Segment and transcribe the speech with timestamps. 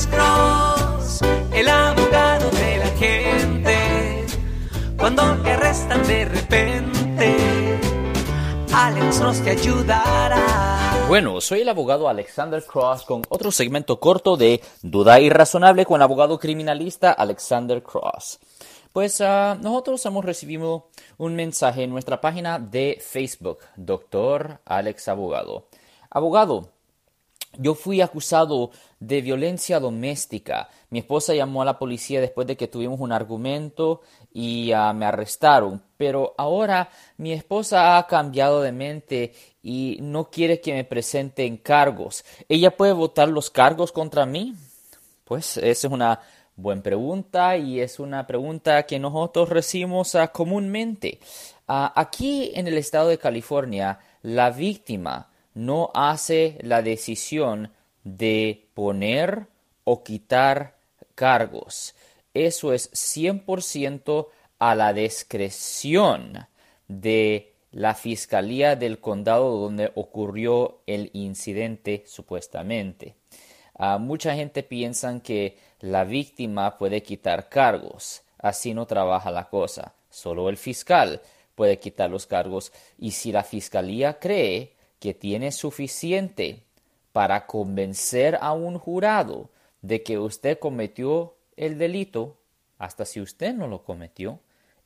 [0.00, 1.20] Alex Cross,
[1.52, 4.26] el abogado de la gente.
[4.96, 7.78] Cuando te arrestan de repente,
[8.72, 11.04] Alex Cross te ayudará.
[11.06, 16.02] Bueno, soy el abogado Alexander Cross con otro segmento corto de Duda Irrazonable con el
[16.02, 18.38] abogado criminalista Alexander Cross.
[18.94, 20.88] Pues ah, nosotros hemos recibido
[21.18, 25.66] un mensaje en nuestra página de Facebook, Doctor Alex Abogado.
[26.08, 26.70] Abogado,
[27.60, 28.70] yo fui acusado
[29.00, 30.68] de violencia doméstica.
[30.88, 34.00] Mi esposa llamó a la policía después de que tuvimos un argumento
[34.32, 35.82] y ah, me arrestaron.
[35.98, 42.24] Pero ahora mi esposa ha cambiado de mente y no quiere que me presenten cargos.
[42.48, 44.54] ¿Ella puede votar los cargos contra mí?
[45.24, 46.20] Pues esa es una
[46.56, 51.20] buena pregunta y es una pregunta que nosotros recibimos ah, comúnmente.
[51.68, 55.28] Ah, aquí en el estado de California, la víctima
[55.60, 57.70] no hace la decisión
[58.02, 59.46] de poner
[59.84, 60.78] o quitar
[61.14, 61.94] cargos.
[62.32, 66.46] Eso es 100% a la discreción
[66.88, 73.16] de la Fiscalía del Condado donde ocurrió el incidente supuestamente.
[73.74, 78.22] Ah, mucha gente piensa que la víctima puede quitar cargos.
[78.38, 79.92] Así no trabaja la cosa.
[80.08, 81.20] Solo el fiscal
[81.54, 86.62] puede quitar los cargos y si la fiscalía cree que tiene suficiente
[87.12, 89.50] para convencer a un jurado
[89.82, 92.36] de que usted cometió el delito,
[92.78, 94.38] hasta si usted no lo cometió,